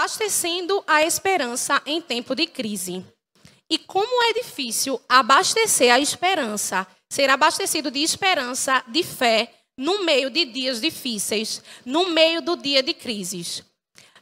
[0.00, 3.04] abastecendo a esperança em tempo de crise.
[3.68, 10.30] E como é difícil abastecer a esperança, ser abastecido de esperança, de fé, no meio
[10.30, 13.62] de dias difíceis, no meio do dia de crises.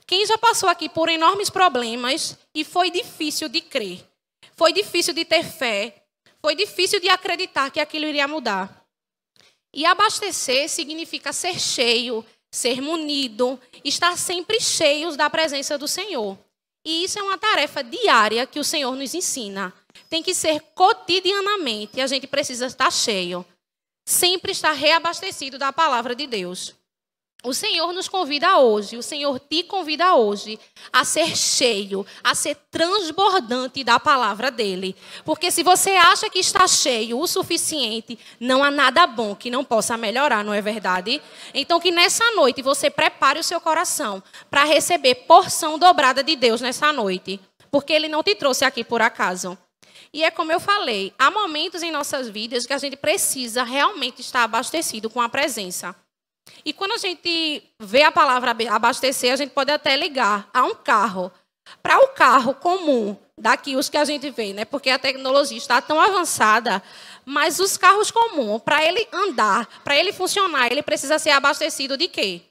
[0.04, 4.04] Quem já passou aqui por enormes problemas e foi difícil de crer,
[4.56, 6.02] foi difícil de ter fé,
[6.42, 8.84] foi difícil de acreditar que aquilo iria mudar.
[9.72, 16.38] E abastecer significa ser cheio, ser munido, estar sempre cheios da presença do Senhor.
[16.84, 19.74] E isso é uma tarefa diária que o Senhor nos ensina.
[20.09, 23.45] Tem que ser cotidianamente, a gente precisa estar cheio.
[24.06, 26.74] Sempre estar reabastecido da palavra de Deus.
[27.45, 30.59] O Senhor nos convida hoje, o Senhor te convida hoje
[30.92, 34.96] a ser cheio, a ser transbordante da palavra dele.
[35.24, 39.65] Porque se você acha que está cheio o suficiente, não há nada bom que não
[39.65, 41.23] possa melhorar, não é verdade?
[41.55, 44.20] Então que nessa noite você prepare o seu coração
[44.51, 47.38] para receber porção dobrada de Deus nessa noite,
[47.71, 49.57] porque ele não te trouxe aqui por acaso.
[50.12, 54.23] E é como eu falei, há momentos em nossas vidas que a gente precisa realmente
[54.23, 55.95] estar abastecido com a presença.
[56.65, 60.74] E quando a gente vê a palavra abastecer, a gente pode até ligar a um
[60.74, 61.32] carro.
[61.82, 64.65] Para o carro comum, daqui os que a gente vê, né?
[64.65, 66.82] Porque a tecnologia está tão avançada,
[67.25, 72.09] mas os carros comuns, para ele andar, para ele funcionar, ele precisa ser abastecido de
[72.09, 72.43] quê?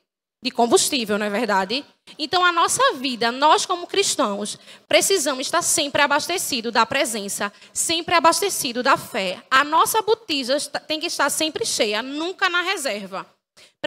[0.44, 1.84] De combustível, não é verdade?
[2.18, 8.84] Então, a nossa vida, nós como cristãos, precisamos estar sempre abastecidos da presença, sempre abastecidos
[8.84, 9.44] da fé.
[9.50, 13.26] A nossa botija tem que estar sempre cheia, nunca na reserva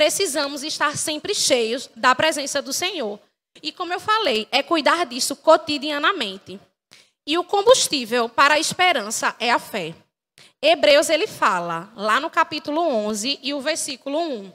[0.01, 3.21] precisamos estar sempre cheios da presença do Senhor.
[3.63, 6.59] E como eu falei, é cuidar disso cotidianamente.
[7.27, 9.95] E o combustível para a esperança é a fé.
[10.63, 14.51] Hebreus ele fala, lá no capítulo 11 e o versículo 1,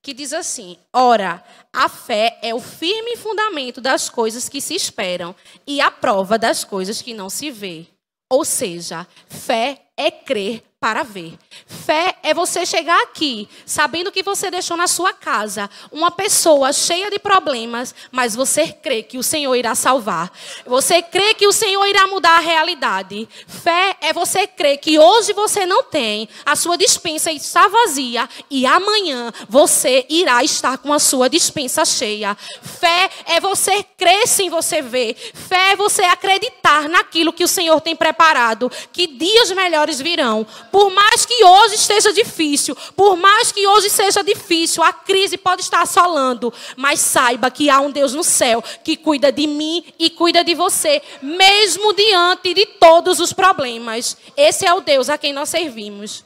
[0.00, 5.36] que diz assim: Ora, a fé é o firme fundamento das coisas que se esperam
[5.66, 7.86] e a prova das coisas que não se vê.
[8.32, 11.38] Ou seja, fé é crer para ver.
[11.66, 17.10] Fé é você chegar aqui, sabendo que você deixou na sua casa uma pessoa cheia
[17.10, 20.30] de problemas, mas você crê que o Senhor irá salvar.
[20.66, 23.26] Você crê que o Senhor irá mudar a realidade.
[23.48, 28.66] Fé é você crer que hoje você não tem, a sua dispensa está vazia e
[28.66, 32.36] amanhã você irá estar com a sua dispensa cheia.
[32.62, 35.16] Fé é você crer sem você ver.
[35.32, 40.90] Fé é você acreditar naquilo que o Senhor tem preparado, que dias melhores virão por
[40.90, 45.80] mais que hoje esteja difícil, por mais que hoje seja difícil, a crise pode estar
[45.80, 50.44] assolando, mas saiba que há um Deus no céu que cuida de mim e cuida
[50.44, 54.18] de você, mesmo diante de todos os problemas.
[54.36, 56.22] Esse é o Deus a quem nós servimos.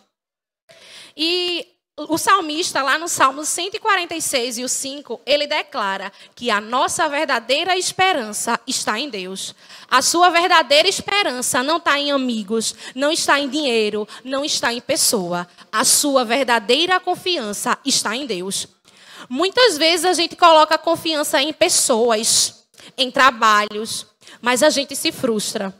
[1.16, 1.64] E
[2.08, 7.76] o salmista, lá no Salmo 146 e o 5, ele declara que a nossa verdadeira
[7.76, 9.54] esperança está em Deus.
[9.90, 14.80] A sua verdadeira esperança não está em amigos, não está em dinheiro, não está em
[14.80, 15.46] pessoa.
[15.70, 18.66] A sua verdadeira confiança está em Deus.
[19.28, 22.64] Muitas vezes a gente coloca confiança em pessoas,
[22.96, 24.06] em trabalhos,
[24.40, 25.74] mas a gente se frustra.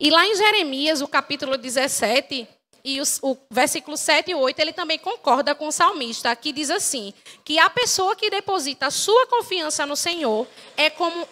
[0.00, 2.48] E lá em Jeremias, o capítulo 17,
[2.88, 6.70] e os, o versículo 7 e 8, ele também concorda com o salmista, que diz
[6.70, 7.12] assim:
[7.44, 11.28] que a pessoa que deposita a sua confiança no Senhor é como.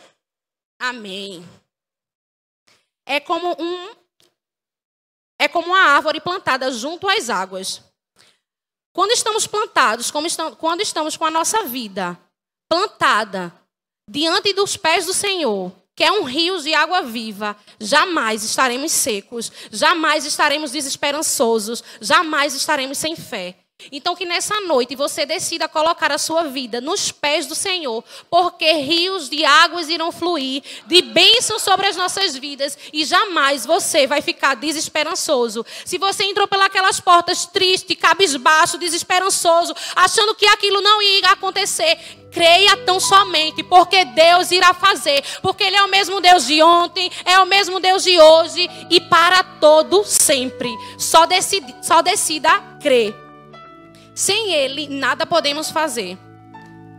[0.79, 1.49] Amém.
[3.07, 3.95] É como um.
[5.41, 7.81] É como uma árvore plantada junto às águas.
[8.93, 12.19] Quando estamos plantados, quando estamos com a nossa vida
[12.69, 13.51] plantada
[14.11, 19.51] diante dos pés do Senhor, que é um rio de água viva, jamais estaremos secos,
[19.73, 23.66] jamais estaremos desesperançosos, jamais estaremos sem fé.
[23.93, 28.73] Então, que nessa noite você decida colocar a sua vida nos pés do Senhor, porque
[28.73, 34.23] rios de águas irão fluir, de bênçãos sobre as nossas vidas, e jamais você vai
[34.23, 35.65] ficar desesperançoso.
[35.85, 41.99] Se você entrou pelas portas triste, cabisbaixo, desesperançoso, achando que aquilo não ia acontecer,
[42.33, 47.11] creia tão somente, porque Deus irá fazer, porque Ele é o mesmo Deus de ontem,
[47.25, 50.75] é o mesmo Deus de hoje e para todo sempre.
[50.99, 52.51] Só decida, só decida
[52.81, 53.26] crer.
[54.17, 56.17] Sem Ele, nada podemos fazer.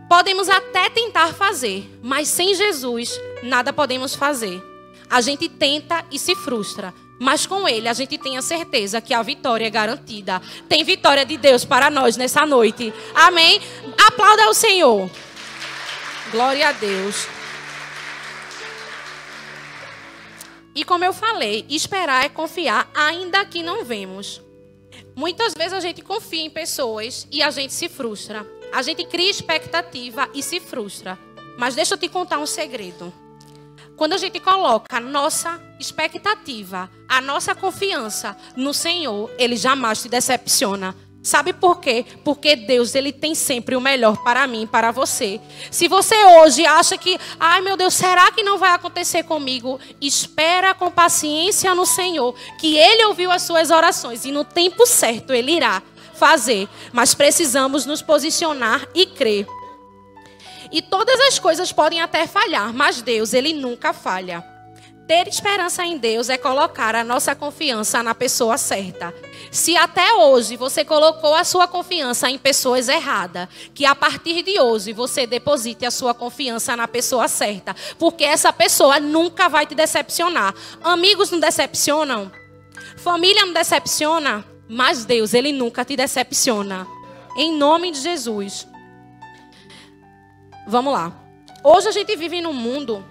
[0.08, 4.62] Podemos até tentar fazer, mas sem Jesus, nada podemos fazer.
[5.10, 9.12] A gente tenta e se frustra, mas com Ele a gente tem a certeza que
[9.12, 10.40] a vitória é garantida.
[10.68, 12.94] Tem vitória de Deus para nós nessa noite.
[13.12, 13.60] Amém?
[14.06, 15.10] Aplauda ao Senhor.
[16.30, 17.26] Glória a Deus.
[20.72, 24.40] E como eu falei, esperar é confiar, ainda que não vemos.
[25.18, 28.46] Muitas vezes a gente confia em pessoas e a gente se frustra.
[28.72, 31.18] A gente cria expectativa e se frustra.
[31.58, 33.12] Mas deixa eu te contar um segredo.
[33.96, 40.08] Quando a gente coloca a nossa expectativa, a nossa confiança no Senhor, Ele jamais te
[40.08, 40.94] decepciona.
[41.22, 42.06] Sabe por quê?
[42.24, 45.40] Porque Deus, Ele tem sempre o melhor para mim para você.
[45.70, 49.80] Se você hoje acha que, ai meu Deus, será que não vai acontecer comigo?
[50.00, 55.32] Espera com paciência no Senhor, que Ele ouviu as suas orações e no tempo certo
[55.32, 55.82] Ele irá
[56.14, 56.68] fazer.
[56.92, 59.46] Mas precisamos nos posicionar e crer.
[60.70, 64.44] E todas as coisas podem até falhar, mas Deus, ele nunca falha.
[65.08, 69.14] Ter esperança em Deus é colocar a nossa confiança na pessoa certa.
[69.50, 74.60] Se até hoje você colocou a sua confiança em pessoas erradas, que a partir de
[74.60, 79.74] hoje você deposite a sua confiança na pessoa certa, porque essa pessoa nunca vai te
[79.74, 80.54] decepcionar.
[80.84, 82.30] Amigos não decepcionam,
[82.98, 86.86] família não decepciona, mas Deus, ele nunca te decepciona.
[87.34, 88.68] Em nome de Jesus.
[90.66, 91.10] Vamos lá.
[91.64, 93.02] Hoje a gente vive num mundo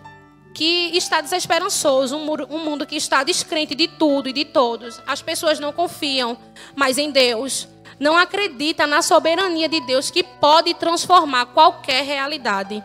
[0.57, 4.99] que está desesperançoso, um mundo que está descrente de tudo e de todos.
[5.05, 6.35] As pessoas não confiam
[6.75, 7.67] mais em Deus,
[7.99, 12.83] não acreditam na soberania de Deus que pode transformar qualquer realidade.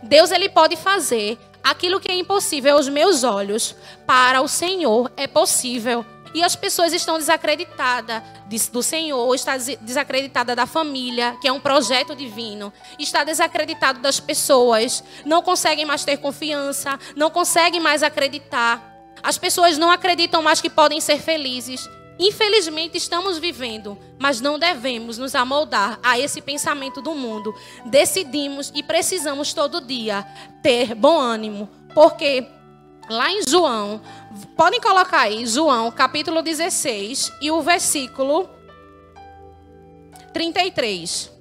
[0.00, 3.74] Deus ele pode fazer aquilo que é impossível aos meus olhos,
[4.06, 6.06] para o Senhor é possível.
[6.34, 8.22] E as pessoas estão desacreditadas
[8.70, 15.02] do Senhor, está desacreditada da família, que é um projeto divino, está desacreditado das pessoas,
[15.24, 18.96] não conseguem mais ter confiança, não conseguem mais acreditar.
[19.22, 21.88] As pessoas não acreditam mais que podem ser felizes.
[22.18, 27.54] Infelizmente estamos vivendo, mas não devemos nos amoldar a esse pensamento do mundo.
[27.86, 30.26] Decidimos e precisamos todo dia
[30.60, 32.44] ter bom ânimo, porque
[33.08, 34.00] lá em João,
[34.56, 38.48] podem colocar aí, João, capítulo 16 e o versículo
[40.32, 41.32] 33.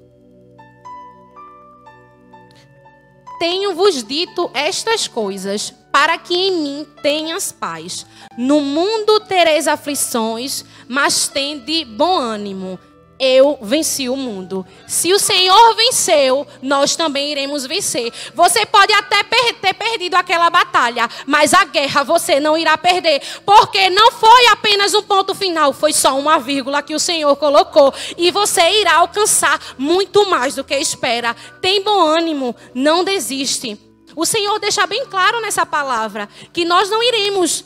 [3.40, 8.06] Tenho-vos dito estas coisas, para que em mim tenhas paz.
[8.38, 12.80] No mundo tereis aflições, mas tende bom ânimo
[13.20, 14.66] eu venci o mundo.
[14.88, 18.12] Se o Senhor venceu, nós também iremos vencer.
[18.34, 23.90] Você pode até ter perdido aquela batalha, mas a guerra você não irá perder, porque
[23.90, 28.32] não foi apenas um ponto final, foi só uma vírgula que o Senhor colocou, e
[28.32, 31.36] você irá alcançar muito mais do que espera.
[31.62, 33.80] Tem bom ânimo, não desiste.
[34.16, 37.64] O Senhor deixa bem claro nessa palavra que nós não iremos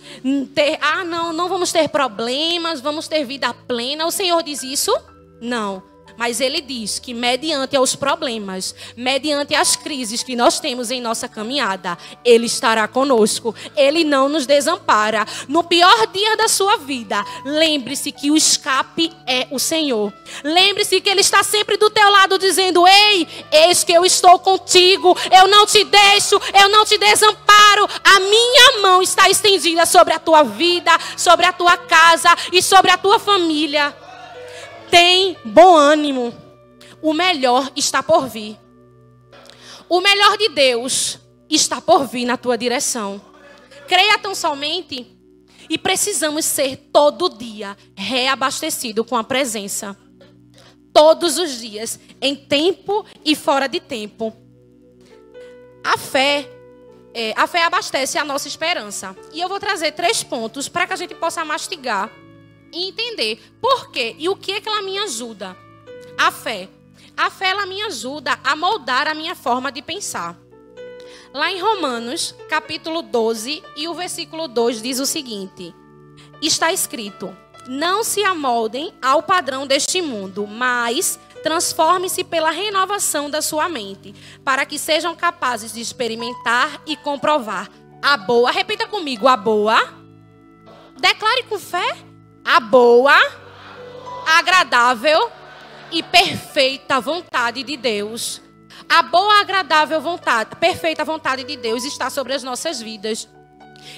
[0.53, 4.05] ter, ah, não, não vamos ter problemas, vamos ter vida plena.
[4.05, 4.93] O Senhor diz isso?
[5.41, 5.91] Não.
[6.17, 11.27] Mas ele diz que, mediante aos problemas, mediante as crises que nós temos em nossa
[11.27, 13.55] caminhada, ele estará conosco.
[13.75, 15.25] Ele não nos desampara.
[15.47, 20.13] No pior dia da sua vida, lembre-se que o escape é o Senhor.
[20.43, 25.17] Lembre-se que ele está sempre do teu lado, dizendo: Ei, eis que eu estou contigo.
[25.31, 27.87] Eu não te deixo, eu não te desamparo.
[28.03, 32.91] A minha mão está estendida sobre a tua vida, sobre a tua casa e sobre
[32.91, 33.95] a tua família.
[34.91, 36.33] Tem bom ânimo.
[37.01, 38.59] O melhor está por vir.
[39.87, 41.17] O melhor de Deus
[41.49, 43.19] está por vir na tua direção.
[43.87, 45.07] Creia tão somente
[45.69, 49.97] e precisamos ser todo dia reabastecido com a presença.
[50.93, 54.35] Todos os dias, em tempo e fora de tempo.
[55.81, 56.49] A fé,
[57.13, 59.15] é, a fé abastece a nossa esperança.
[59.33, 62.11] E eu vou trazer três pontos para que a gente possa mastigar
[62.73, 65.55] e entender por quê e o que é que ela me ajuda.
[66.17, 66.69] A fé.
[67.15, 70.37] A fé ela me ajuda a moldar a minha forma de pensar.
[71.33, 75.73] Lá em Romanos, capítulo 12, e o versículo 2 diz o seguinte:
[76.41, 77.35] Está escrito:
[77.67, 84.13] Não se amoldem ao padrão deste mundo, mas transforme-se pela renovação da sua mente,
[84.43, 87.69] para que sejam capazes de experimentar e comprovar
[88.01, 89.77] a boa, repita comigo, a boa.
[90.99, 92.10] Declare com fé
[92.43, 93.17] a boa,
[94.37, 95.31] agradável
[95.91, 98.41] e perfeita vontade de Deus.
[98.89, 103.27] A boa, agradável vontade, perfeita vontade de Deus está sobre as nossas vidas.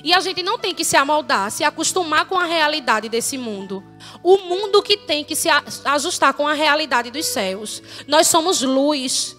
[0.03, 3.83] E a gente não tem que se amoldar, se acostumar com a realidade desse mundo.
[4.21, 5.49] O mundo que tem que se
[5.85, 7.81] ajustar com a realidade dos céus.
[8.07, 9.35] Nós somos luz.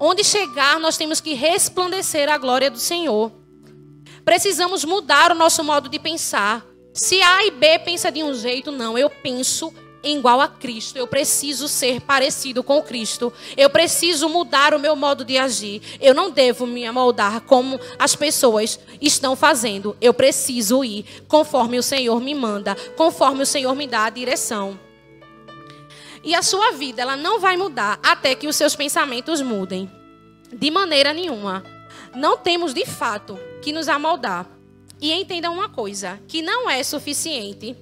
[0.00, 3.32] Onde chegar, nós temos que resplandecer a glória do Senhor.
[4.24, 6.64] Precisamos mudar o nosso modo de pensar.
[6.92, 9.72] Se A e B pensa de um jeito, não, eu penso
[10.02, 10.98] igual a Cristo.
[10.98, 13.32] Eu preciso ser parecido com Cristo.
[13.56, 15.80] Eu preciso mudar o meu modo de agir.
[16.00, 19.96] Eu não devo me amoldar como as pessoas estão fazendo.
[20.00, 24.78] Eu preciso ir conforme o Senhor me manda, conforme o Senhor me dá a direção.
[26.24, 29.90] E a sua vida, ela não vai mudar até que os seus pensamentos mudem.
[30.52, 31.64] De maneira nenhuma.
[32.14, 34.46] não temos de fato que nos amoldar.
[35.02, 37.76] E entendam uma coisa, que não é suficiente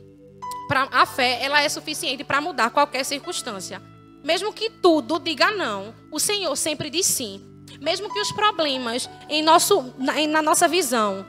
[0.67, 3.83] para a fé, ela é suficiente para mudar qualquer circunstância.
[4.25, 7.45] Mesmo que tudo diga não, o Senhor sempre diz sim.
[7.79, 11.27] Mesmo que os problemas em nosso, na, na nossa visão,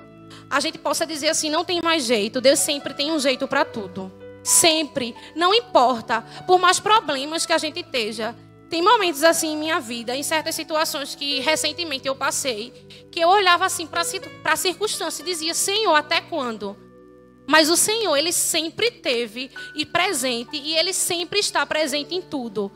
[0.49, 3.65] a gente possa dizer assim, não tem mais jeito, Deus sempre tem um jeito para
[3.65, 4.09] tudo.
[4.41, 8.33] Sempre, não importa, por mais problemas que a gente esteja,
[8.71, 12.71] tem momentos assim em minha vida, em certas situações que recentemente eu passei,
[13.11, 14.01] que eu olhava assim para
[14.45, 16.77] a circunstância e dizia: Senhor, até quando?
[17.45, 22.71] Mas o Senhor, ele sempre teve e presente e ele sempre está presente em tudo.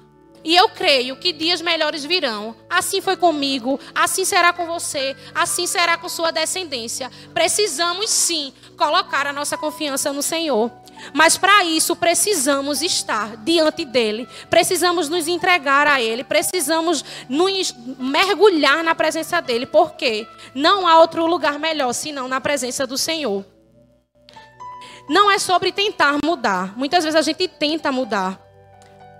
[0.46, 2.56] E eu creio que dias melhores virão.
[2.70, 7.10] Assim foi comigo, assim será com você, assim será com sua descendência.
[7.34, 10.72] Precisamos sim colocar a nossa confiança no Senhor.
[11.16, 18.84] Mas para isso precisamos estar diante dele, precisamos nos entregar a ele, precisamos nos mergulhar
[18.84, 23.44] na presença dele, porque não há outro lugar melhor senão na presença do Senhor.
[25.10, 26.78] Não é sobre tentar mudar.
[26.78, 28.40] Muitas vezes a gente tenta mudar,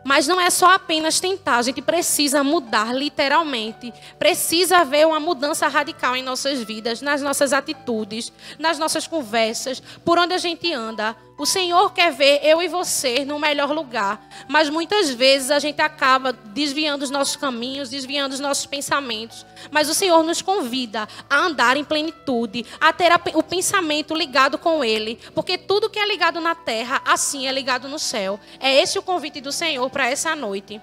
[0.06, 3.92] mas não é só apenas tentar, a gente precisa mudar literalmente.
[4.20, 10.20] Precisa haver uma mudança radical em nossas vidas, nas nossas atitudes, nas nossas conversas, por
[10.20, 11.16] onde a gente anda.
[11.38, 15.82] O Senhor quer ver eu e você no melhor lugar, mas muitas vezes a gente
[15.82, 19.46] acaba desviando os nossos caminhos, desviando os nossos pensamentos.
[19.70, 24.82] Mas o Senhor nos convida a andar em plenitude, a ter o pensamento ligado com
[24.82, 28.40] Ele, porque tudo que é ligado na terra, assim é ligado no céu.
[28.58, 30.80] É esse o convite do Senhor para essa noite.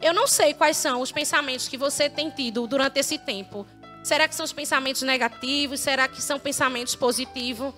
[0.00, 3.66] Eu não sei quais são os pensamentos que você tem tido durante esse tempo.
[4.04, 5.80] Será que são os pensamentos negativos?
[5.80, 7.74] Será que são pensamentos positivos?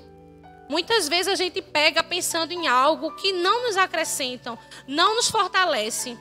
[0.73, 6.17] Muitas vezes a gente pega pensando em algo que não nos acrescentam, não nos fortalece.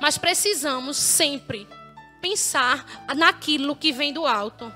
[0.00, 1.66] Mas precisamos sempre
[2.20, 4.72] pensar naquilo que vem do alto.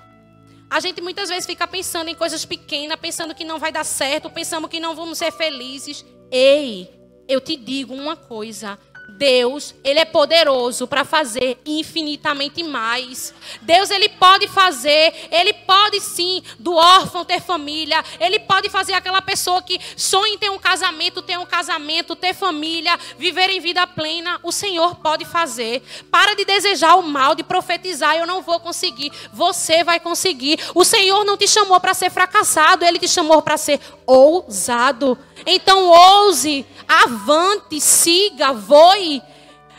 [0.68, 4.28] A gente muitas vezes fica pensando em coisas pequenas, pensando que não vai dar certo,
[4.28, 6.04] pensando que não vamos ser felizes.
[6.28, 6.92] Ei,
[7.28, 13.34] eu te digo uma coisa: Deus, ele é poderoso para fazer infinitamente mais.
[13.62, 19.22] Deus, ele pode fazer, ele pode sim do órfão ter família, ele pode fazer aquela
[19.22, 23.86] pessoa que sonha em ter um casamento, ter um casamento, ter família, viver em vida
[23.86, 24.38] plena.
[24.42, 25.82] O Senhor pode fazer.
[26.10, 29.10] Para de desejar o mal, de profetizar, eu não vou conseguir.
[29.32, 30.60] Você vai conseguir.
[30.74, 35.18] O Senhor não te chamou para ser fracassado, ele te chamou para ser ousado.
[35.46, 39.22] Então ouse, avante, siga, voe.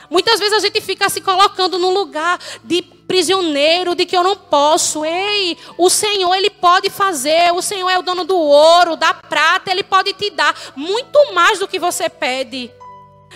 [0.09, 4.35] Muitas vezes a gente fica se colocando num lugar de prisioneiro, de que eu não
[4.35, 5.03] posso.
[5.05, 7.51] Ei, o Senhor, Ele pode fazer.
[7.53, 9.71] O Senhor é o dono do ouro, da prata.
[9.71, 12.71] Ele pode te dar muito mais do que você pede.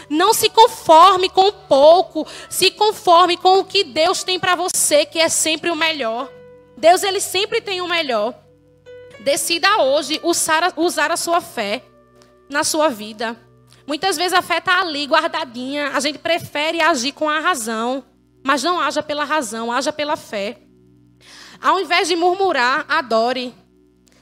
[0.09, 2.27] Não se conforme com pouco.
[2.49, 6.29] Se conforme com o que Deus tem para você, que é sempre o melhor.
[6.75, 8.33] Deus, Ele sempre tem o melhor.
[9.19, 11.83] Decida hoje usar, usar a sua fé
[12.49, 13.39] na sua vida.
[13.85, 15.89] Muitas vezes a fé está ali, guardadinha.
[15.89, 18.03] A gente prefere agir com a razão.
[18.43, 20.59] Mas não haja pela razão, haja pela fé.
[21.61, 23.53] Ao invés de murmurar, adore.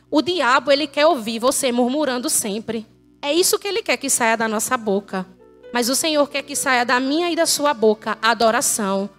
[0.10, 2.86] O diabo, ele quer ouvir você murmurando sempre.
[3.22, 5.25] É isso que ele quer que saia da nossa boca.
[5.74, 9.10] Mas o Senhor quer que saia da minha e da sua boca a adoração,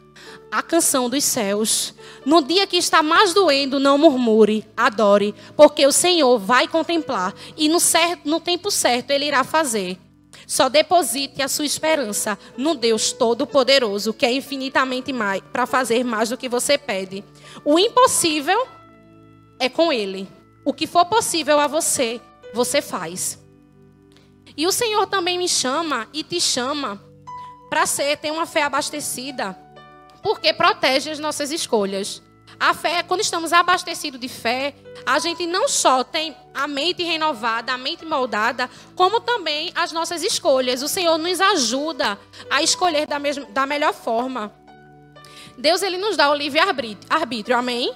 [0.50, 1.94] a canção dos céus.
[2.26, 7.68] No dia que está mais doendo, não murmure, adore, porque o Senhor vai contemplar e
[7.68, 9.98] no, certo, no tempo certo ele irá fazer.
[10.52, 16.28] Só deposite a sua esperança no Deus Todo-Poderoso, que é infinitamente mais para fazer mais
[16.28, 17.24] do que você pede.
[17.64, 18.68] O impossível
[19.58, 20.28] é com Ele.
[20.62, 22.20] O que for possível a você,
[22.52, 23.42] você faz.
[24.54, 27.02] E o Senhor também me chama e te chama
[27.70, 29.58] para ser ter uma fé abastecida
[30.22, 32.22] porque protege as nossas escolhas.
[32.58, 37.72] A fé, quando estamos abastecidos de fé, a gente não só tem a mente renovada,
[37.72, 40.82] a mente moldada, como também as nossas escolhas.
[40.82, 42.18] O Senhor nos ajuda
[42.50, 44.52] a escolher da, mesma, da melhor forma.
[45.58, 46.60] Deus ele nos dá o livre
[47.10, 47.92] arbítrio, amém?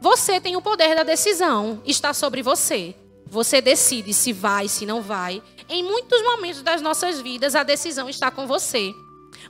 [0.00, 2.94] Você tem o poder da decisão, está sobre você.
[3.26, 5.42] Você decide se vai, se não vai.
[5.68, 8.94] Em muitos momentos das nossas vidas, a decisão está com você.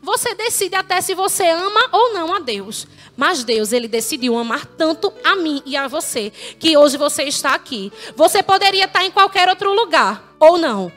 [0.03, 2.87] Você decide até se você ama ou não a Deus.
[3.17, 7.55] Mas Deus, ele decidiu amar tanto a mim e a você, que hoje você está
[7.55, 7.93] aqui.
[8.15, 10.93] Você poderia estar em qualquer outro lugar ou não.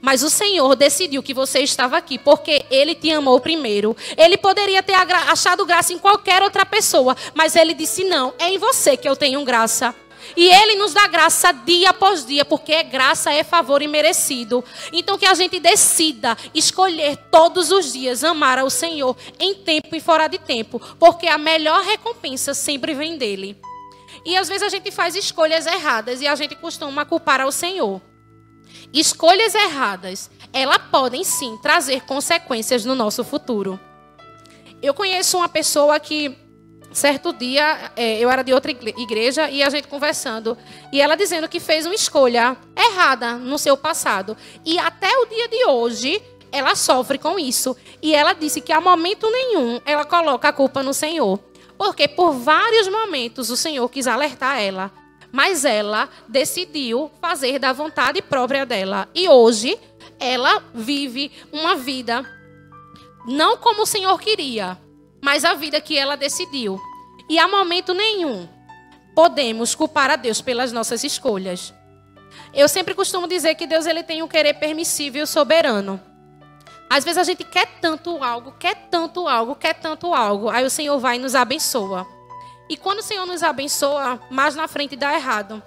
[0.00, 3.94] Mas o Senhor decidiu que você estava aqui porque Ele te amou primeiro.
[4.16, 8.58] Ele poderia ter achado graça em qualquer outra pessoa, mas Ele disse: Não, é em
[8.58, 9.94] você que eu tenho graça.
[10.36, 14.64] E Ele nos dá graça dia após dia, porque é graça, é favor imerecido.
[14.92, 20.00] Então que a gente decida escolher todos os dias amar ao Senhor em tempo e
[20.00, 23.60] fora de tempo, porque a melhor recompensa sempre vem dele.
[24.24, 28.00] E às vezes a gente faz escolhas erradas e a gente costuma culpar ao Senhor.
[28.92, 33.78] Escolhas erradas, elas podem sim trazer consequências no nosso futuro.
[34.82, 36.36] Eu conheço uma pessoa que,
[36.92, 40.56] certo dia, é, eu era de outra igreja e a gente conversando,
[40.92, 44.36] e ela dizendo que fez uma escolha errada no seu passado.
[44.64, 47.76] E até o dia de hoje, ela sofre com isso.
[48.02, 51.38] E ela disse que a momento nenhum ela coloca a culpa no Senhor.
[51.78, 54.92] Porque por vários momentos o Senhor quis alertar ela
[55.32, 59.08] mas ela decidiu fazer da vontade própria dela.
[59.14, 59.78] E hoje
[60.18, 62.24] ela vive uma vida
[63.26, 64.78] não como o Senhor queria,
[65.20, 66.80] mas a vida que ela decidiu.
[67.28, 68.48] E a momento nenhum
[69.14, 71.74] podemos culpar a Deus pelas nossas escolhas.
[72.54, 76.00] Eu sempre costumo dizer que Deus ele tem um querer permissível e soberano.
[76.88, 80.70] Às vezes a gente quer tanto algo, quer tanto algo, quer tanto algo, aí o
[80.70, 82.06] Senhor vai e nos abençoa.
[82.68, 85.62] E quando o Senhor nos abençoa, mais na frente dá errado.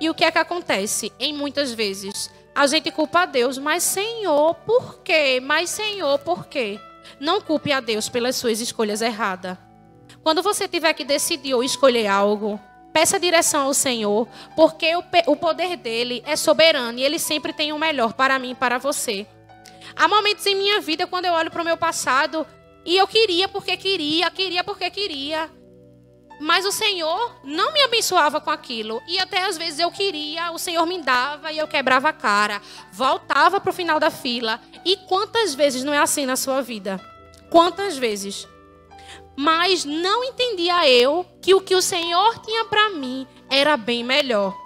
[0.00, 1.12] E o que é que acontece?
[1.18, 5.40] Em muitas vezes, a gente culpa a Deus, mas Senhor, por quê?
[5.42, 6.78] Mas Senhor, por quê?
[7.20, 9.56] Não culpe a Deus pelas suas escolhas erradas.
[10.22, 12.60] Quando você tiver que decidir ou escolher algo,
[12.92, 14.92] peça direção ao Senhor, porque
[15.26, 18.78] o, poder dele é soberano e ele sempre tem o melhor para mim e para
[18.78, 19.26] você.
[19.96, 22.46] Há momentos em minha vida quando eu olho para o meu passado
[22.84, 25.50] e eu queria porque queria, queria porque queria.
[26.40, 29.02] Mas o Senhor não me abençoava com aquilo.
[29.08, 32.62] E até às vezes eu queria, o Senhor me dava e eu quebrava a cara.
[32.92, 34.60] Voltava para o final da fila.
[34.84, 37.00] E quantas vezes não é assim na sua vida?
[37.50, 38.46] Quantas vezes?
[39.36, 44.56] Mas não entendia eu que o que o Senhor tinha para mim era bem melhor.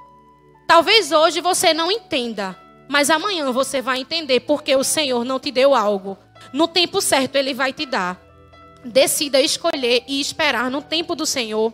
[0.67, 5.51] Talvez hoje você não entenda, mas amanhã você vai entender porque o Senhor não te
[5.51, 6.17] deu algo.
[6.53, 8.22] No tempo certo, Ele vai te dar
[8.85, 11.73] decida escolher e esperar no tempo do Senhor.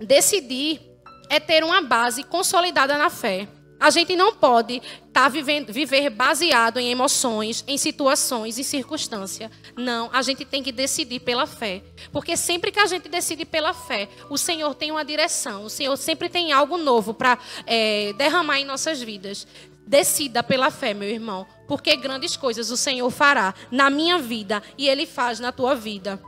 [0.00, 0.80] Decidir
[1.28, 3.48] é ter uma base consolidada na fé.
[3.80, 4.80] A gente não pode
[5.12, 9.50] tá vivendo, viver baseado em emoções, em situações e circunstâncias.
[9.76, 11.82] Não, a gente tem que decidir pela fé.
[12.10, 15.64] Porque sempre que a gente decide pela fé, o Senhor tem uma direção.
[15.64, 19.46] O Senhor sempre tem algo novo para é, derramar em nossas vidas.
[19.86, 24.88] Decida pela fé, meu irmão, porque grandes coisas o Senhor fará na minha vida e
[24.88, 26.20] Ele faz na tua vida.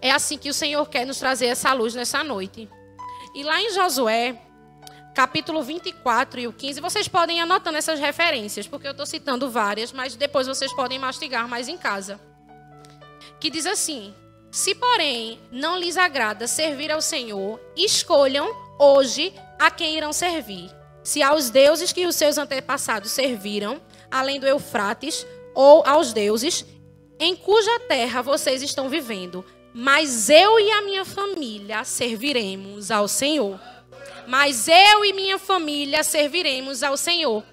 [0.00, 2.68] É assim que o Senhor quer nos trazer essa luz nessa noite.
[3.34, 4.40] E lá em Josué,
[5.12, 9.50] capítulo 24 e o 15, vocês podem ir anotando essas referências, porque eu estou citando
[9.50, 12.20] várias, mas depois vocês podem mastigar mais em casa.
[13.40, 14.14] Que diz assim:
[14.52, 20.70] Se, porém, não lhes agrada servir ao Senhor, escolham hoje a quem irão servir
[21.02, 26.64] se aos deuses que os seus antepassados serviram, além do Eufrates, ou aos deuses
[27.18, 29.44] em cuja terra vocês estão vivendo.
[29.74, 33.60] Mas eu e a minha família serviremos ao Senhor.
[34.26, 37.44] Mas eu e minha família serviremos ao Senhor.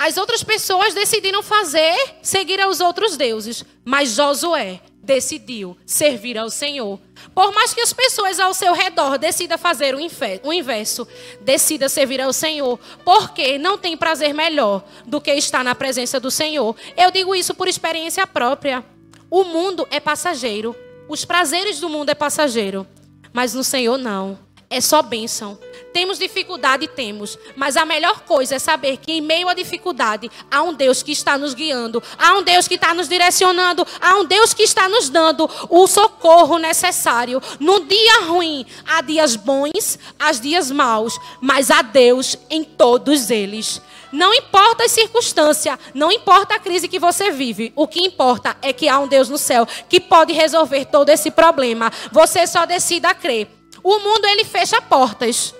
[0.00, 3.62] As outras pessoas decidiram fazer, seguir aos outros deuses.
[3.84, 6.98] Mas Josué decidiu servir ao Senhor.
[7.34, 11.06] Por mais que as pessoas ao seu redor decidam fazer o inverso,
[11.42, 16.30] decida servir ao Senhor, porque não tem prazer melhor do que estar na presença do
[16.30, 16.74] Senhor.
[16.96, 18.82] Eu digo isso por experiência própria.
[19.30, 20.74] O mundo é passageiro,
[21.10, 22.86] os prazeres do mundo é passageiro,
[23.34, 24.38] mas no Senhor não
[24.72, 25.58] é só bênção.
[25.92, 30.62] Temos dificuldade, temos, mas a melhor coisa é saber que em meio à dificuldade há
[30.62, 34.24] um Deus que está nos guiando, há um Deus que está nos direcionando, há um
[34.24, 37.42] Deus que está nos dando o socorro necessário.
[37.58, 43.82] No dia ruim, há dias bons, há dias maus, mas há Deus em todos eles.
[44.12, 48.72] Não importa a circunstância, não importa a crise que você vive, o que importa é
[48.72, 51.92] que há um Deus no céu que pode resolver todo esse problema.
[52.12, 53.59] Você só decida crer.
[53.82, 55.54] O mundo ele fecha portas.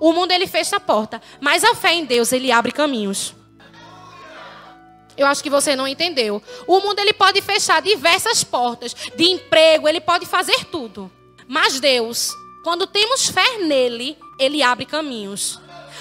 [0.00, 3.34] O mundo ele fecha a porta, mas a fé em Deus ele abre caminhos.
[5.16, 6.42] Eu acho que você não entendeu.
[6.66, 11.10] O mundo ele pode fechar diversas portas de emprego, ele pode fazer tudo.
[11.46, 12.32] Mas Deus,
[12.64, 15.60] quando temos fé nele, ele abre caminhos.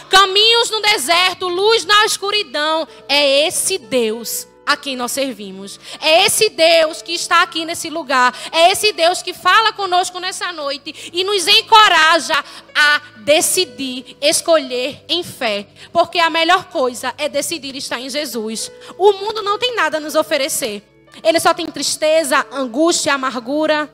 [0.10, 2.88] Caminhos no deserto, luz na escuridão.
[3.08, 5.80] É esse Deus a quem nós servimos.
[6.02, 8.34] É esse Deus que está aqui nesse lugar.
[8.52, 12.44] É esse Deus que fala conosco nessa noite e nos encoraja
[12.76, 15.68] a decidir, escolher em fé.
[15.92, 18.72] Porque a melhor coisa é decidir estar em Jesus.
[18.98, 20.84] O mundo não tem nada a nos oferecer.
[21.24, 23.94] Ele só tem tristeza, angústia, amargura.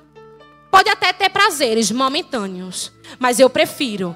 [0.71, 2.91] Pode até ter prazeres momentâneos.
[3.17, 4.15] Mas eu prefiro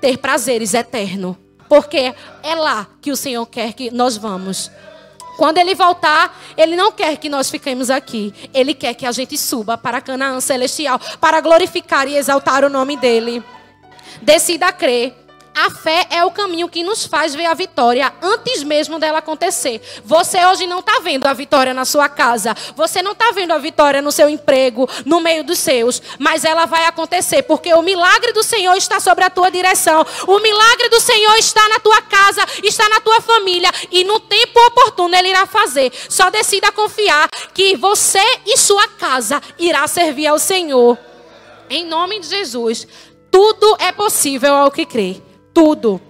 [0.00, 1.36] ter prazeres eternos.
[1.68, 4.70] Porque é lá que o Senhor quer que nós vamos.
[5.42, 8.32] Quando ele voltar, ele não quer que nós fiquemos aqui.
[8.54, 12.96] Ele quer que a gente suba para Canaã celestial, para glorificar e exaltar o nome
[12.96, 13.42] dele.
[14.22, 15.12] Decida crer.
[15.54, 19.82] A fé é o caminho que nos faz ver a vitória antes mesmo dela acontecer.
[20.02, 22.56] Você hoje não está vendo a vitória na sua casa.
[22.74, 26.00] Você não está vendo a vitória no seu emprego, no meio dos seus.
[26.18, 30.06] Mas ela vai acontecer, porque o milagre do Senhor está sobre a tua direção.
[30.26, 33.70] O milagre do Senhor está na tua casa, está na tua família.
[33.90, 35.92] E no tempo oportuno Ele irá fazer.
[36.08, 40.96] Só decida confiar que você e sua casa irá servir ao Senhor.
[41.68, 42.86] Em nome de Jesus.
[43.30, 45.20] Tudo é possível ao que crê
[45.52, 46.00] tudo.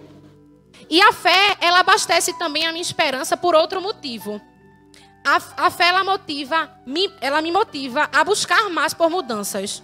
[0.89, 4.41] E a fé, ela abastece também a minha esperança por outro motivo.
[5.25, 9.83] A, a fé, ela, motiva, me, ela me motiva a buscar mais por mudanças.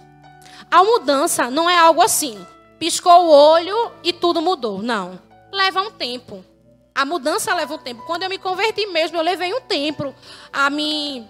[0.69, 2.45] A mudança não é algo assim,
[2.77, 4.81] piscou o olho e tudo mudou.
[4.81, 5.19] Não.
[5.51, 6.45] Leva um tempo.
[6.93, 8.03] A mudança leva um tempo.
[8.05, 10.13] Quando eu me converti mesmo, eu levei um tempo
[10.51, 11.25] a me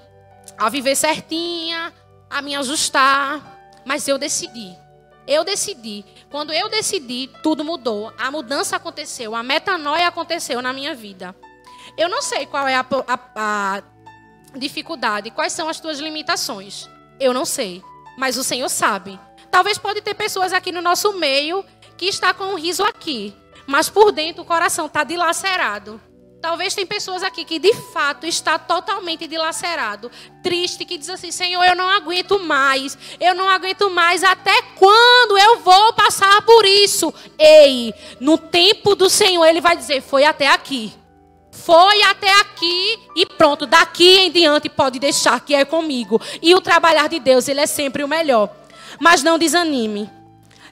[0.58, 1.94] a viver certinha,
[2.30, 4.76] a me ajustar, mas eu decidi.
[5.26, 6.04] Eu decidi.
[6.30, 8.14] Quando eu decidi, tudo mudou.
[8.18, 11.36] A mudança aconteceu, a metanoia aconteceu na minha vida.
[11.98, 13.84] Eu não sei qual é a, a, a
[14.56, 16.88] dificuldade, quais são as tuas limitações.
[17.20, 17.84] Eu não sei,
[18.18, 19.20] mas o Senhor sabe.
[19.50, 21.66] Talvez pode ter pessoas aqui no nosso meio
[21.98, 26.00] que está com um riso aqui, mas por dentro o coração está dilacerado.
[26.42, 30.10] Talvez tem pessoas aqui que de fato está totalmente dilacerado,
[30.42, 34.24] triste, que diz assim: Senhor, eu não aguento mais, eu não aguento mais.
[34.24, 37.14] Até quando eu vou passar por isso?
[37.38, 40.94] Ei, no tempo do Senhor, Ele vai dizer: Foi até aqui.
[41.52, 43.66] Foi até aqui e pronto.
[43.66, 46.22] Daqui em diante pode deixar que é comigo.
[46.42, 48.50] E o trabalhar de Deus, ele é sempre o melhor.
[48.98, 50.10] Mas não desanime.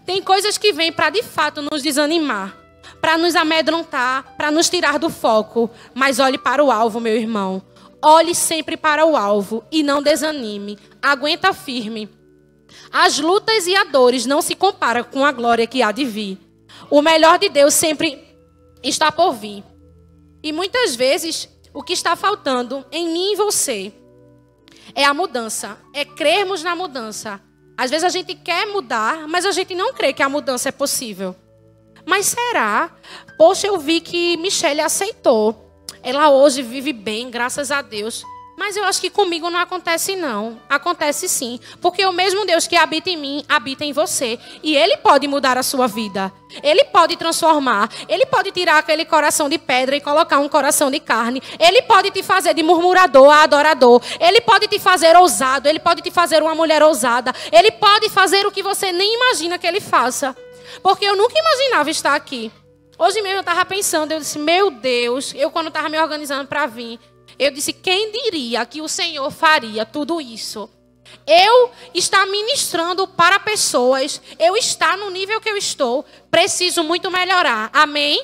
[0.05, 2.66] Tem coisas que vêm para de fato nos desanimar
[3.01, 5.69] para nos amedrontar, para nos tirar do foco.
[5.93, 7.61] Mas olhe para o alvo, meu irmão.
[8.01, 10.77] Olhe sempre para o alvo e não desanime.
[11.01, 12.09] Aguenta firme.
[12.91, 16.37] As lutas e as dores não se comparam com a glória que há de vir.
[16.89, 18.23] O melhor de Deus sempre
[18.83, 19.63] está por vir.
[20.43, 23.91] E muitas vezes o que está faltando em mim e você
[24.95, 27.41] é a mudança, é crermos na mudança.
[27.77, 30.71] Às vezes a gente quer mudar, mas a gente não crê que a mudança é
[30.71, 31.35] possível.
[32.07, 32.89] Mas será?
[33.37, 35.53] Poxa, eu vi que Michelle aceitou.
[36.01, 38.23] Ela hoje vive bem, graças a Deus.
[38.57, 40.59] Mas eu acho que comigo não acontece, não.
[40.67, 41.59] Acontece sim.
[41.79, 44.39] Porque o mesmo Deus que habita em mim, habita em você.
[44.63, 46.33] E Ele pode mudar a sua vida.
[46.63, 47.87] Ele pode transformar.
[48.07, 51.43] Ele pode tirar aquele coração de pedra e colocar um coração de carne.
[51.59, 54.01] Ele pode te fazer de murmurador a adorador.
[54.19, 55.67] Ele pode te fazer ousado.
[55.67, 57.35] Ele pode te fazer uma mulher ousada.
[57.51, 60.35] Ele pode fazer o que você nem imagina que Ele faça.
[60.81, 62.51] Porque eu nunca imaginava estar aqui.
[62.97, 66.65] Hoje mesmo eu estava pensando, eu disse, meu Deus, eu quando estava me organizando para
[66.65, 66.99] vir,
[67.37, 70.67] eu disse, quem diria que o Senhor faria tudo isso?
[71.25, 77.69] Eu estar ministrando para pessoas, eu estar no nível que eu estou, preciso muito melhorar.
[77.71, 78.19] Amém?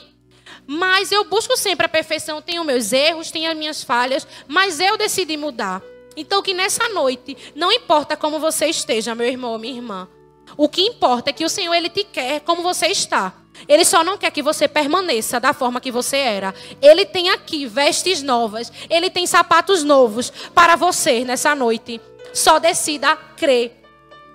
[0.66, 4.98] Mas eu busco sempre a perfeição, tenho meus erros, tenho as minhas falhas, mas eu
[4.98, 5.82] decidi mudar.
[6.16, 10.08] Então que nessa noite, não importa como você esteja, meu irmão ou minha irmã,
[10.58, 13.34] o que importa é que o Senhor ele te quer como você está.
[13.68, 16.54] Ele só não quer que você permaneça da forma que você era.
[16.82, 22.02] Ele tem aqui vestes novas, ele tem sapatos novos para você nessa noite.
[22.34, 23.80] Só decida crer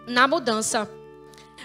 [0.07, 0.89] na mudança.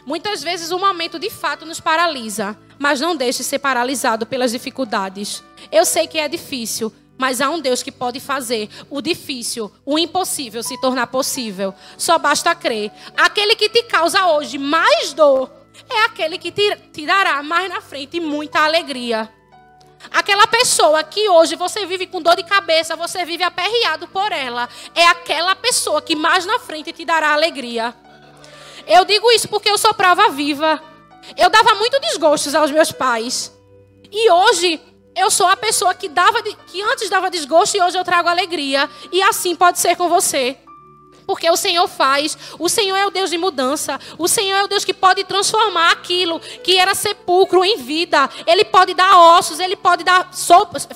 [0.05, 5.43] Muitas vezes o momento de fato nos paralisa, mas não deixe ser paralisado pelas dificuldades.
[5.71, 6.91] Eu sei que é difícil,
[7.23, 11.73] mas há um Deus que pode fazer o difícil, o impossível se tornar possível.
[11.97, 12.91] Só basta crer.
[13.15, 15.49] Aquele que te causa hoje mais dor
[15.89, 19.31] é aquele que te, te dará mais na frente muita alegria.
[20.11, 24.67] Aquela pessoa que hoje você vive com dor de cabeça, você vive aperreado por ela,
[24.93, 27.95] é aquela pessoa que mais na frente te dará alegria.
[28.85, 30.83] Eu digo isso porque eu sou prova viva.
[31.37, 33.49] Eu dava muito desgostos aos meus pais.
[34.11, 34.81] E hoje
[35.15, 38.89] eu sou a pessoa que dava que antes dava desgosto e hoje eu trago alegria.
[39.11, 40.57] E assim pode ser com você.
[41.25, 42.37] Porque o Senhor faz.
[42.59, 43.99] O Senhor é o Deus de mudança.
[44.17, 48.29] O Senhor é o Deus que pode transformar aquilo que era sepulcro em vida.
[48.45, 50.31] Ele pode dar ossos, ele pode dar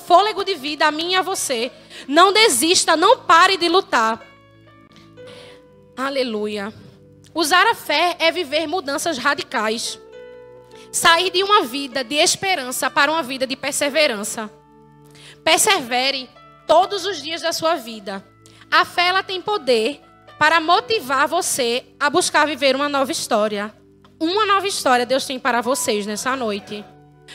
[0.06, 1.70] fôlego de vida a mim e a você.
[2.06, 4.20] Não desista, não pare de lutar.
[5.96, 6.72] Aleluia.
[7.34, 9.98] Usar a fé é viver mudanças radicais.
[10.90, 14.50] Sair de uma vida de esperança para uma vida de perseverança.
[15.44, 16.28] Persevere
[16.66, 18.24] todos os dias da sua vida.
[18.70, 20.00] A fé ela tem poder
[20.38, 23.74] para motivar você a buscar viver uma nova história.
[24.20, 26.84] Uma nova história Deus tem para vocês nessa noite.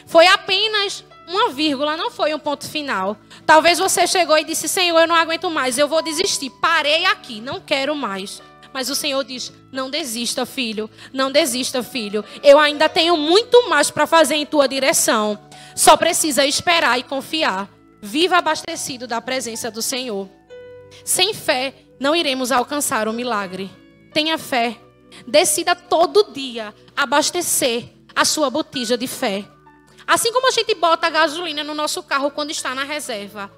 [0.06, 3.18] Foi apenas uma vírgula, não foi um ponto final.
[3.46, 6.50] Talvez você chegou e disse: Senhor, eu não aguento mais, eu vou desistir.
[6.62, 8.42] Parei aqui, não quero mais.
[8.74, 10.90] Mas o Senhor diz: Não desista, filho.
[11.14, 12.26] Não desista, filho.
[12.42, 15.40] Eu ainda tenho muito mais para fazer em tua direção.
[15.76, 17.70] Só precisa esperar e confiar.
[18.02, 20.28] Viva abastecido da presença do Senhor.
[21.06, 23.72] Sem fé, não iremos alcançar o milagre.
[24.14, 24.78] Tenha fé.
[25.28, 29.46] Decida todo dia abastecer a sua botija de fé.
[30.06, 33.50] Assim como a gente bota gasolina no nosso carro quando está na reserva,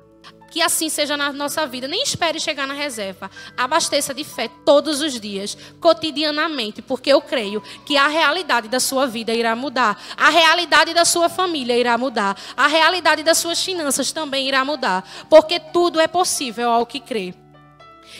[0.56, 1.86] que assim seja na nossa vida.
[1.86, 3.30] Nem espere chegar na reserva.
[3.58, 9.06] Abasteça de fé todos os dias, cotidianamente, porque eu creio que a realidade da sua
[9.06, 10.02] vida irá mudar.
[10.16, 12.38] A realidade da sua família irá mudar.
[12.56, 15.06] A realidade das suas finanças também irá mudar.
[15.30, 17.34] Porque tudo é possível ao que crê.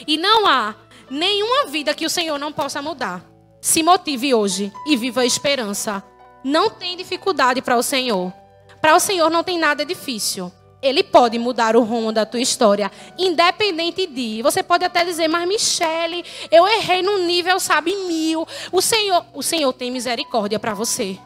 [0.06, 0.76] E não há
[1.10, 3.24] nenhuma vida que o Senhor não possa mudar.
[3.62, 6.04] Se motive hoje e viva a esperança.
[6.44, 8.34] Não tem dificuldade para o Senhor.
[8.82, 10.52] Para o Senhor não tem nada difícil.
[10.82, 14.42] Ele pode mudar o rumo da tua história, independente de.
[14.42, 18.48] Você pode até dizer, mas Michele, eu errei no nível, sabe, mil.
[18.72, 21.18] O Senhor, o Senhor tem misericórdia para você.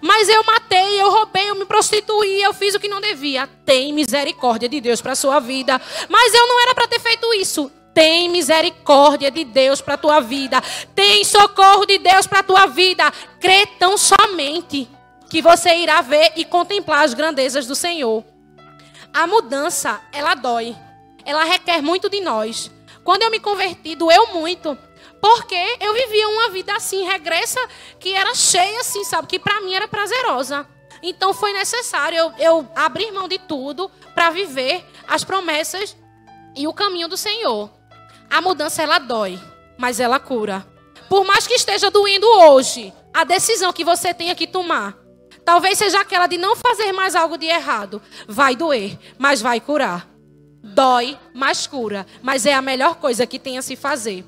[0.00, 3.48] Mas eu matei, eu roubei, eu me prostituí, eu fiz o que não devia.
[3.64, 5.80] Tem misericórdia de Deus para sua vida.
[6.08, 7.70] Mas eu não era para ter feito isso.
[7.94, 10.60] Tem misericórdia de Deus para tua vida.
[10.94, 13.12] Tem socorro de Deus para tua vida.
[13.38, 14.88] Crê tão somente
[15.30, 18.24] que você irá ver e contemplar as grandezas do Senhor.
[19.12, 20.76] A mudança, ela dói.
[21.24, 22.70] Ela requer muito de nós.
[23.04, 24.76] Quando eu me converti, doeu muito.
[25.20, 27.60] Porque eu vivia uma vida assim, regressa,
[28.00, 29.28] que era cheia, assim, sabe?
[29.28, 30.66] Que para mim era prazerosa.
[31.02, 35.96] Então foi necessário eu, eu abrir mão de tudo para viver as promessas
[36.56, 37.70] e o caminho do Senhor.
[38.30, 39.38] A mudança, ela dói,
[39.76, 40.66] mas ela cura.
[41.08, 44.96] Por mais que esteja doendo hoje, a decisão que você tenha que tomar
[45.44, 48.00] Talvez seja aquela de não fazer mais algo de errado.
[48.28, 50.08] Vai doer, mas vai curar.
[50.62, 52.06] Dói, mas cura.
[52.22, 54.24] Mas é a melhor coisa que tem a se fazer.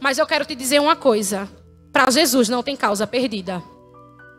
[0.00, 1.48] Mas eu quero te dizer uma coisa.
[1.92, 3.62] Para Jesus não tem causa perdida.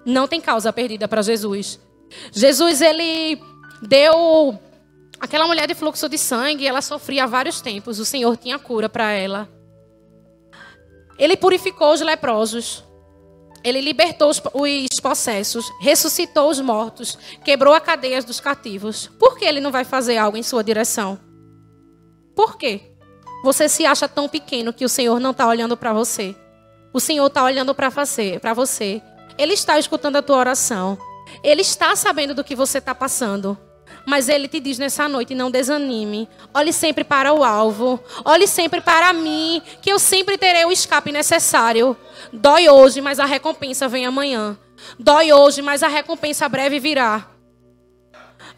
[0.05, 1.79] Não tem causa perdida para Jesus.
[2.31, 3.41] Jesus, ele
[3.81, 4.59] deu
[5.19, 7.99] aquela mulher de fluxo de sangue, ela sofria há vários tempos.
[7.99, 9.49] O Senhor tinha cura para ela.
[11.17, 12.83] Ele purificou os leprosos.
[13.63, 19.09] Ele libertou os, os possessos, ressuscitou os mortos, quebrou a cadeias dos cativos.
[19.17, 21.19] Por que ele não vai fazer algo em sua direção?
[22.35, 22.81] Por quê?
[23.43, 26.35] Você se acha tão pequeno que o Senhor não está olhando para você.
[26.93, 29.01] O Senhor está olhando para você, para você.
[29.37, 30.97] Ele está escutando a tua oração.
[31.43, 33.57] Ele está sabendo do que você está passando.
[34.05, 36.27] Mas ele te diz nessa noite: não desanime.
[36.53, 37.99] Olhe sempre para o alvo.
[38.25, 41.95] Olhe sempre para mim, que eu sempre terei o escape necessário.
[42.31, 44.57] Dói hoje, mas a recompensa vem amanhã.
[44.99, 47.27] Dói hoje, mas a recompensa breve virá.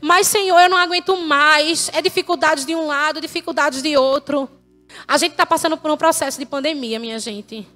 [0.01, 1.89] Mas, Senhor, eu não aguento mais.
[1.93, 4.49] É dificuldades de um lado, dificuldades de outro.
[5.07, 7.67] A gente está passando por um processo de pandemia, minha gente.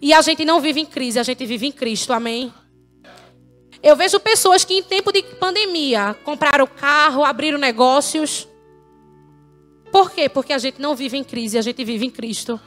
[0.00, 2.52] E a gente não vive em crise, a gente vive em Cristo, amém?
[3.82, 8.48] Eu vejo pessoas que em tempo de pandemia compraram carro, abriram negócios.
[9.92, 10.28] Por quê?
[10.28, 12.60] Porque a gente não vive em crise, a gente vive em Cristo.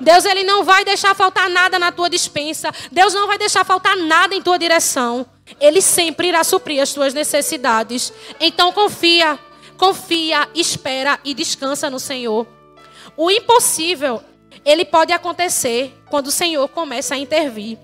[0.00, 2.72] Deus ele não vai deixar faltar nada na tua dispensa.
[2.90, 5.26] Deus não vai deixar faltar nada em tua direção.
[5.60, 8.12] Ele sempre irá suprir as tuas necessidades.
[8.38, 9.38] Então confia,
[9.76, 12.46] confia, espera e descansa no Senhor.
[13.16, 14.22] O impossível,
[14.64, 17.78] ele pode acontecer quando o Senhor começa a intervir.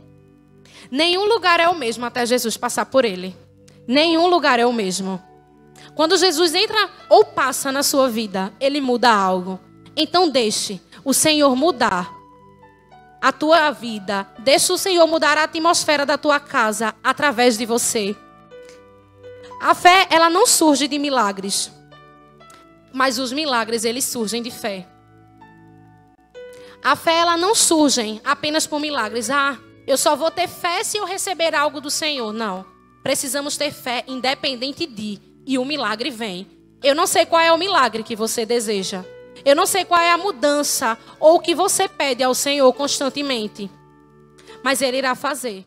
[0.91, 3.37] Nenhum lugar é o mesmo até Jesus passar por ele.
[3.87, 5.23] Nenhum lugar é o mesmo.
[5.95, 9.61] Quando Jesus entra ou passa na sua vida, ele muda algo.
[9.97, 12.13] Então deixe o Senhor mudar
[13.21, 14.27] a tua vida.
[14.41, 18.17] Deixe o Senhor mudar a atmosfera da tua casa através de você.
[19.61, 21.71] A fé, ela não surge de milagres.
[22.93, 24.87] Mas os milagres, eles surgem de fé.
[26.83, 29.31] A fé, ela não surge apenas por milagres.
[29.31, 32.33] Ah, eu só vou ter fé se eu receber algo do Senhor.
[32.33, 32.65] Não.
[33.03, 35.21] Precisamos ter fé independente de.
[35.47, 36.47] E o milagre vem.
[36.83, 39.05] Eu não sei qual é o milagre que você deseja.
[39.45, 43.71] Eu não sei qual é a mudança ou o que você pede ao Senhor constantemente.
[44.63, 45.67] Mas Ele irá fazer.